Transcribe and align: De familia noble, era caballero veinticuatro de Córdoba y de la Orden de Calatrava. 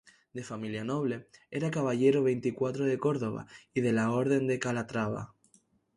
De 0.33 0.41
familia 0.43 0.83
noble, 0.83 1.27
era 1.51 1.69
caballero 1.69 2.23
veinticuatro 2.23 2.85
de 2.85 2.97
Córdoba 2.97 3.45
y 3.71 3.81
de 3.81 3.91
la 3.93 4.09
Orden 4.09 4.47
de 4.47 4.57
Calatrava. 4.57 5.35